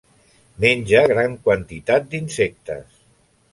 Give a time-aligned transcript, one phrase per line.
[0.63, 3.01] Menja gran quantitat d'insectes.